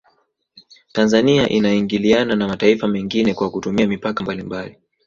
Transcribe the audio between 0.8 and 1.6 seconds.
Tanzania